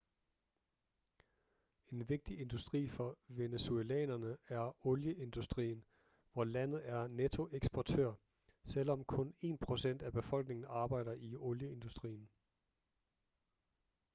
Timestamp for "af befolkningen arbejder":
10.01-11.13